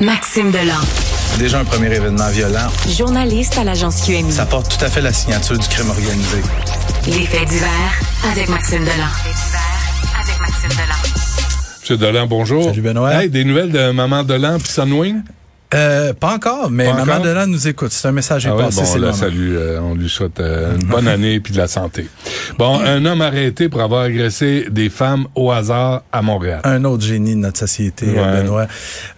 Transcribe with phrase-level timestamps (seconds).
[0.00, 0.80] Maxime Delan.
[1.38, 2.68] Déjà un premier événement violent.
[2.88, 4.32] Journaliste à l'agence QMI.
[4.32, 6.38] Ça porte tout à fait la signature du crime organisé.
[7.06, 8.00] Les faits divers
[8.32, 8.94] avec Maxime Delan.
[8.94, 11.80] Les faits divers avec Maxime Delan.
[11.82, 12.64] Monsieur Delan, bonjour.
[12.64, 13.12] Salut Benoît.
[13.22, 15.22] Hey, des nouvelles de Maman Delan puis Sunwing?
[15.72, 17.46] Euh, pas encore, mais Pas Maman encore?
[17.46, 17.92] Nous écoute.
[17.92, 20.74] C'est un message Ah ouais, passé, bon, on la salue, euh, on lui souhaite euh,
[20.74, 22.08] une bonne année puis de la santé.
[22.58, 26.60] Bon, un homme arrêté pour avoir agressé des femmes au hasard à Montréal.
[26.64, 28.18] Un autre génie de notre société, Ouais.
[28.18, 28.66] euh, Benoît.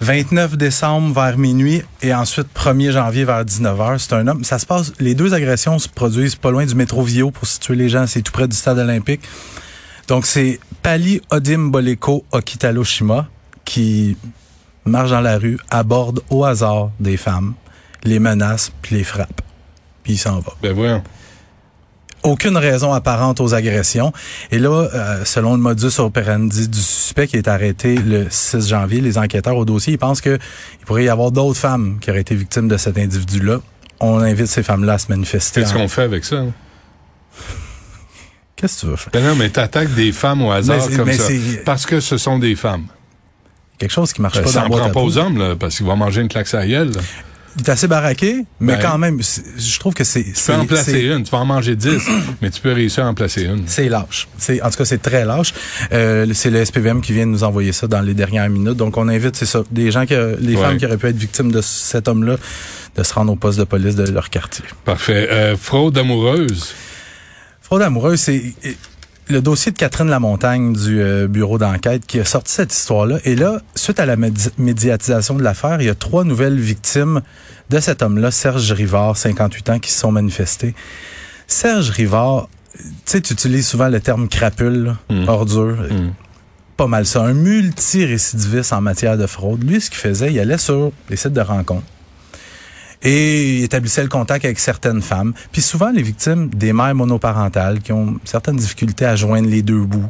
[0.02, 3.98] 29 décembre vers minuit et ensuite 1er janvier vers 19h.
[3.98, 4.44] C'est un homme.
[4.44, 4.92] Ça se passe.
[5.00, 8.06] Les deux agressions se produisent pas loin du métro Vio pour situer les gens.
[8.06, 9.22] C'est tout près du stade olympique.
[10.08, 13.28] Donc c'est Pali Odim Boleko Okitalo Shima
[13.64, 14.16] qui
[14.84, 17.54] marche dans la rue, aborde au hasard des femmes,
[18.04, 19.40] les menace puis les frappe.
[20.02, 20.52] Puis il s'en va.
[20.62, 21.02] Ben voyons.
[22.24, 24.12] aucune raison apparente aux agressions.
[24.50, 29.00] Et là, euh, selon le modus operandi du suspect qui est arrêté le 6 janvier,
[29.00, 30.38] les enquêteurs au dossier, ils pensent que
[30.80, 33.58] il pourrait y avoir d'autres femmes qui auraient été victimes de cet individu-là.
[34.00, 35.60] On invite ces femmes-là à se manifester.
[35.60, 36.36] Qu'est-ce en- qu'on fait avec ça?
[36.36, 36.52] hein?
[38.56, 39.12] Qu'est-ce que tu veux faire?
[39.12, 41.32] Ben non, mais t'attaques des femmes au hasard Mais comme mais ça.
[41.64, 42.86] Parce que ce sont des femmes.
[43.82, 45.56] Quelque chose qui marche Ben, pas dans le boîte prend à pas aux hommes, là,
[45.58, 46.92] parce qu'ils vont manger une claque à la gueule.
[47.56, 48.82] Il est assez baraqué, mais Ben.
[48.82, 50.22] quand même, je trouve que c'est...
[50.24, 52.00] Tu peux en placer une, tu peux en manger dix,
[52.40, 53.64] mais tu peux réussir à en placer une.
[53.66, 54.26] C'est lâche.
[54.62, 55.52] En tout cas c'est très lâche.
[55.92, 58.76] Euh, c'est le SPVM qui vient de nous envoyer ça dans les dernières minutes.
[58.78, 60.62] Donc on invite c'est ça des gens que les Ouais.
[60.62, 62.36] femmes qui auraient pu être victimes de cet homme-là
[62.96, 64.64] de se rendre au poste de police de leur quartier.
[64.86, 65.28] Parfait.
[65.30, 66.74] Euh, fraude amoureuse.
[67.60, 68.54] Fraude amoureuse, c'est
[69.28, 73.18] le dossier de Catherine Lamontagne du euh, bureau d'enquête qui a sorti cette histoire-là.
[73.24, 77.22] Et là, suite à la médi- médiatisation de l'affaire, il y a trois nouvelles victimes
[77.70, 80.74] de cet homme-là, Serge Rivard, 58 ans, qui se sont manifestées.
[81.46, 85.28] Serge Rivard, tu sais, tu utilises souvent le terme crapule, là, Mm.
[85.28, 85.76] ordure.
[85.90, 86.12] Mm.
[86.76, 87.22] Pas mal ça.
[87.22, 89.62] Un multirécidiviste en matière de fraude.
[89.62, 91.84] Lui, ce qu'il faisait, il allait sur les sites de rencontres.
[93.04, 95.32] Et il établissait le contact avec certaines femmes.
[95.50, 99.80] Puis souvent, les victimes des mères monoparentales qui ont certaines difficultés à joindre les deux
[99.82, 100.08] bouts.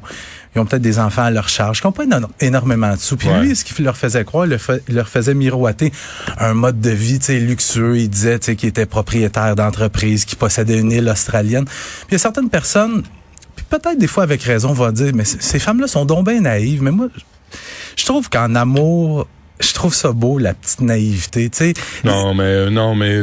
[0.54, 3.16] Ils ont peut-être des enfants à leur charge, qui n'ont pas éno- énormément de sous.
[3.16, 3.40] Puis Ouais.
[3.40, 5.90] lui, ce qu'il leur faisait croire, il leur, fa- il leur faisait miroiter
[6.38, 7.98] un mode de vie luxueux.
[7.98, 11.64] Il disait qu'il était propriétaire d'entreprise, qu'il possédait une île australienne.
[11.64, 13.02] Puis il y a certaines personnes,
[13.56, 16.82] puis peut-être des fois avec raison, vont dire, mais ces femmes-là sont donc bien naïves.
[16.82, 17.08] Mais moi,
[17.96, 19.26] je trouve qu'en amour,
[19.62, 21.50] je trouve ça beau, la petite naïveté.
[21.50, 21.74] Tu sais,
[22.04, 23.22] Non, mais euh, non, mais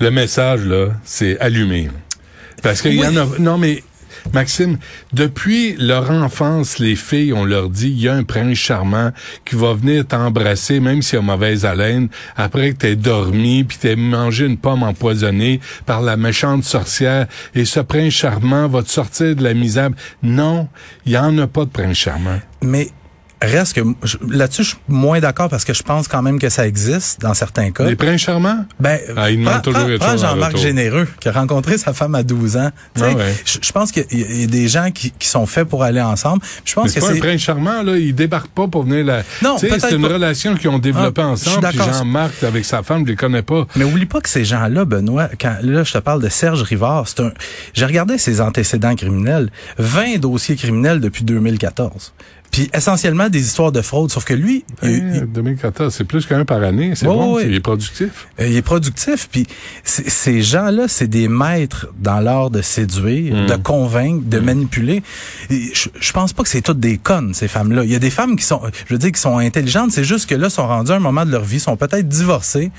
[0.00, 1.90] le message là, c'est allumé.
[2.62, 3.26] Parce qu'il y en a.
[3.38, 3.82] Non, mais
[4.32, 4.78] Maxime,
[5.12, 9.10] depuis leur enfance, les filles, on leur dit, il y a un prince charmant
[9.44, 13.96] qui va venir t'embrasser, même s'il a mauvaise haleine, après que t'aies dormi, puis t'aies
[13.96, 19.34] mangé une pomme empoisonnée par la méchante sorcière, et ce prince charmant va te sortir
[19.36, 19.90] de la misère.
[20.22, 20.68] Non,
[21.04, 22.40] il y en a pas de prince charmant.
[22.62, 22.90] Mais
[23.46, 23.80] reste que
[24.28, 27.34] là-dessus, je suis moins d'accord parce que je pense quand même que ça existe dans
[27.34, 27.84] certains cas.
[27.84, 28.64] Les princes charmants?
[28.80, 30.56] Ben, Ah, il demande prends- toujours prends- Jean-Marc.
[30.56, 32.70] Généreux, qui a rencontré sa femme à 12 ans.
[33.00, 33.34] Ah ouais.
[33.44, 35.68] je, je pense qu'il y, a- il y a des gens qui, qui sont faits
[35.68, 36.42] pour aller ensemble.
[36.64, 37.20] Je Mais pense c'est que pas un c'est...
[37.20, 37.96] prince charmant, là.
[37.96, 39.22] Il débarque pas pour venir la.
[39.42, 40.08] Non, c'est une pas.
[40.14, 41.72] relation qu'ils ont développée Ah, je suis ensemble.
[41.72, 43.66] Jean-Marc, avec sa femme, je les connais pas.
[43.76, 47.08] Mais oublie pas que ces gens-là, Benoît, quand là je te parle de Serge Rivard,
[47.08, 47.32] c'est un.
[47.74, 52.12] J'ai regardé ses antécédents criminels, 20 dossiers criminels depuis 2014.
[52.52, 56.44] Puis essentiellement des histoires de fraude, sauf que lui, Hein, il, 2014, c'est plus qu'un
[56.44, 56.92] par année.
[56.94, 58.28] C'est bon, il est productif.
[58.38, 59.46] Euh, il est productif, puis
[59.84, 63.46] ces gens-là, c'est des maîtres dans l'art de séduire, Mm.
[63.46, 65.02] de convaincre, de manipuler.
[65.50, 67.84] Et Je, je pense pas que c'est toutes des connes ces femmes-là.
[67.84, 69.90] Il y a des femmes qui sont, je veux dire, qui sont intelligentes.
[69.92, 72.70] C'est juste que là, sont rendues à un moment de leur vie, sont peut-être divorcées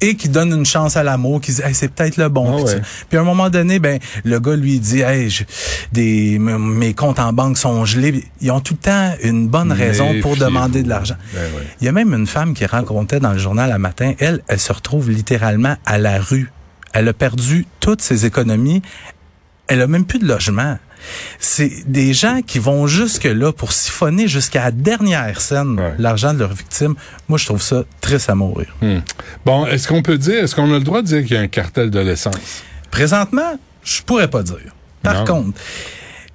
[0.00, 2.46] et qui donnent une chance à l'amour, qui disent, hey, c'est peut-être le bon.
[2.50, 2.80] Ah puis, ouais.
[2.80, 5.44] tu- puis à un moment donné, ben le gars lui dit, hey, je-
[5.92, 8.24] des mes comptes en banque sont gelés.
[8.40, 11.16] Ils ont tout le temps une bonne raison pour demander de l'argent.
[11.34, 11.66] Ben ouais.
[11.80, 14.60] Il y a même une femme qui racontait dans le journal un matin, elle, elle
[14.60, 16.50] se retrouve littéralement à la rue.
[16.92, 18.82] Elle a perdu toutes ses économies.
[19.68, 20.78] Elle a même plus de logement.
[21.40, 25.94] C'est des gens qui vont jusque là pour siphonner jusqu'à la dernière scène Ouais.
[25.98, 26.94] l'argent de leurs victimes.
[27.28, 28.74] Moi, je trouve ça triste à mourir.
[28.82, 28.98] Hmm.
[29.44, 31.40] Bon, est-ce qu'on peut dire, est-ce qu'on a le droit de dire qu'il y a
[31.42, 32.62] un cartel de l'essence?
[32.90, 34.58] Présentement, je pourrais pas dire.
[35.02, 35.24] Par Non.
[35.24, 35.58] contre,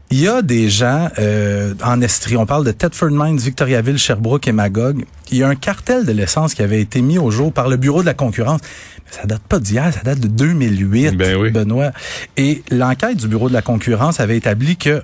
[0.09, 4.47] il y a des gens euh, en Estrie, on parle de Thetford Mines, Victoriaville, Sherbrooke
[4.47, 5.03] et Magog.
[5.31, 7.75] Il y a un cartel de l'essence qui avait été mis au jour par le
[7.75, 8.61] Bureau de la concurrence.
[9.05, 11.51] Mais ça date pas d'hier, ça date de 2008, Ben oui.
[11.51, 11.91] Benoît.
[12.37, 15.03] Et l'enquête du Bureau de la concurrence avait établi que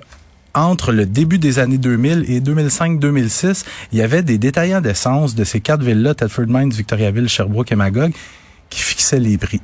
[0.54, 5.44] entre le début des années 2000 et 2005-2006, il y avait des détaillants d'essence de
[5.44, 8.12] ces quatre villes-là, Thetford Mines, Victoriaville, Sherbrooke et Magog,
[8.70, 9.60] qui fixaient les prix,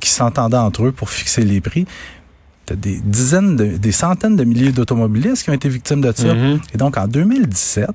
[0.00, 1.86] qui s'entendaient entre eux pour fixer les prix.
[2.72, 6.34] T'as des dizaines, de, des centaines de milliers d'automobilistes qui ont été victimes de ça.
[6.34, 6.60] Mhm.
[6.74, 7.88] Et donc, en 2017,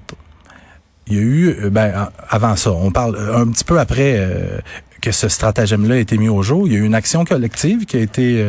[1.07, 4.15] il y a eu, euh, ben, avant ça, on parle euh, un petit peu après
[4.17, 4.59] euh,
[5.01, 7.85] que ce stratagème-là a été mis au jour, il y a eu une action collective
[7.85, 8.45] qui a été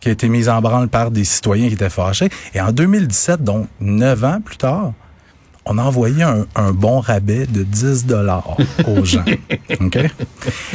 [0.00, 2.30] qui a été mise en branle par des citoyens qui étaient fâchés.
[2.54, 4.94] Et en 2017, donc neuf ans plus tard,
[5.64, 8.56] on a envoyé un, bon rabais de 10 dollars
[8.86, 9.24] aux gens.
[9.80, 9.98] OK?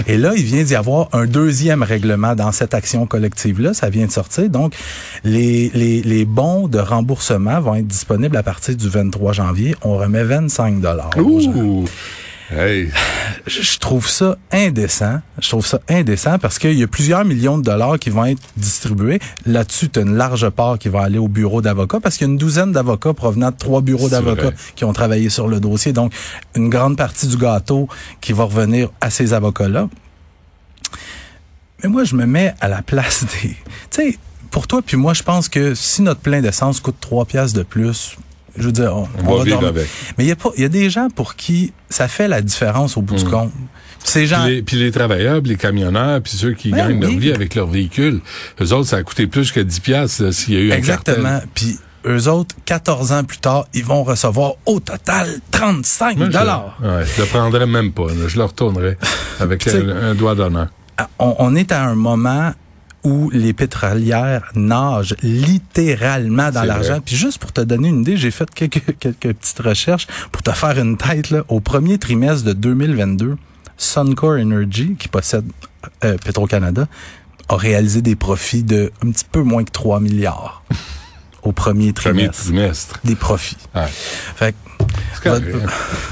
[0.08, 3.74] Et là, il vient d'y avoir un deuxième règlement dans cette action collective-là.
[3.74, 4.50] Ça vient de sortir.
[4.50, 4.74] Donc,
[5.24, 9.76] les, les, les bons de remboursement vont être disponibles à partir du 23 janvier.
[9.82, 11.54] On remet 25 dollars aux gens.
[12.50, 12.92] Hey.
[13.46, 15.20] Je, trouve ça indécent.
[15.40, 18.42] Je trouve ça indécent parce qu'il y a plusieurs millions de dollars qui vont être
[18.56, 19.20] distribués.
[19.46, 22.30] Là-dessus, tu as une large part qui va aller au bureau d'avocats parce qu'il y
[22.30, 25.92] a une douzaine d'avocats provenant de trois bureaux d'avocats qui ont travaillé sur le dossier.
[25.92, 26.14] Donc,
[26.56, 27.90] une grande partie du gâteau
[28.22, 29.90] qui va revenir à ces avocats-là.
[31.84, 33.50] Mais moi, je me mets à la place des...
[33.50, 33.58] Tu
[33.92, 34.18] sais,
[34.52, 37.64] pour toi puis moi, je pense que si notre plein d'essence coûte trois piastres de
[37.64, 38.16] plus,
[38.58, 39.88] je veux dire, on, va, vivre avec.
[40.18, 42.42] Mais il y a pas, il y a des gens pour qui ça fait la
[42.42, 43.30] différence au bout du mm.
[43.30, 43.52] compte.
[44.04, 44.44] Ces gens.
[44.44, 47.32] Puis les, puis les, travailleurs, puis les camionneurs, puis ceux qui ben gagnent leur vie
[47.32, 48.22] avec leur véhicule,
[48.62, 51.30] eux autres, ça a coûté plus que 10 piastres s'il y a eu Exactement.
[51.30, 56.78] un Puis eux autres, 14 ans plus tard, ils vont recevoir au total 35 dollars.
[56.82, 58.08] Ouais, je le prendrais même pas.
[58.28, 58.98] je le retournerais
[59.40, 60.68] avec un, doigt d'honneur.
[61.20, 62.54] On, on est à un moment
[63.08, 67.00] où les pétrolières nagent littéralement dans l'argent.
[67.04, 70.52] Puis juste pour te donner une idée, j'ai fait quelques, quelques petites recherches pour te
[70.52, 71.30] faire une tête.
[71.30, 71.46] Là.
[71.48, 73.38] Au premier trimestre de 2022,
[73.78, 75.46] Suncor Energy, qui possède
[76.04, 76.88] euh, Petro-Canada,
[77.48, 80.64] a réalisé des profits de un petit peu moins que 3 milliards
[81.44, 82.44] au premier trimestre.
[82.44, 83.00] Premier trimestre.
[83.06, 83.56] Des profits.
[83.74, 83.88] Ouais.
[83.88, 84.54] Fait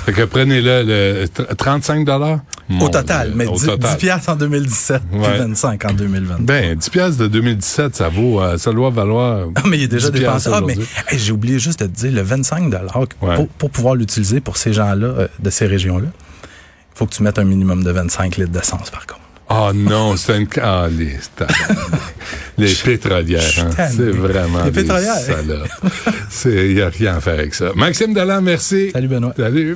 [0.05, 2.39] fait que prenez-le le 35 dollars?
[2.69, 3.69] Au total, mais 10,
[3.99, 5.37] piastres en 2017 ouais.
[5.37, 6.35] 25 en 2020.
[6.41, 9.87] Ben 10 piastres de 2017, ça vaut euh, ça doit valoir Ah mais il est
[9.87, 10.49] déjà dépensé.
[10.51, 10.75] Ah mais
[11.13, 14.73] j'ai oublié juste de te dire le 25 dollars pour, pour, pouvoir l'utiliser pour ces
[14.73, 16.07] gens-là euh, de ces régions-là.
[16.07, 19.21] Il faut que tu mettes un minimum de 25 litres d'essence par contre.
[19.49, 20.47] Oh non, c'est une...
[20.59, 21.17] Ah, les,
[22.57, 23.87] les pétrolières, hein.
[23.95, 25.17] c'est vraiment les pétrolières.
[26.45, 27.71] Il n'y a rien à faire avec ça.
[27.75, 28.89] Maxime Dalland, merci.
[28.91, 29.33] Salut Benoît.
[29.37, 29.73] Salut.